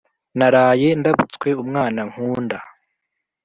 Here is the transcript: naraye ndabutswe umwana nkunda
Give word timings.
naraye 0.37 0.87
ndabutswe 0.99 1.49
umwana 1.63 2.01
nkunda 2.09 2.57